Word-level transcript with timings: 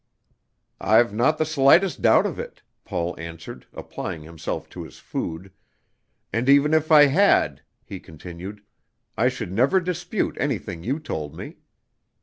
"I've 0.79 1.13
not 1.13 1.37
the 1.37 1.45
slightest 1.45 2.01
doubt 2.01 2.25
of 2.25 2.39
it," 2.39 2.63
Paul 2.85 3.13
answered, 3.19 3.67
applying 3.71 4.23
himself 4.23 4.67
to 4.69 4.81
his 4.81 4.97
food; 4.97 5.51
"and 6.33 6.49
even 6.49 6.73
if 6.73 6.91
I 6.91 7.05
had," 7.05 7.61
he 7.85 7.99
continued, 7.99 8.63
"I 9.15 9.29
should 9.29 9.51
never 9.51 9.79
dispute 9.79 10.37
anything 10.39 10.81
you 10.83 10.97
told 10.97 11.35
me." 11.37 11.57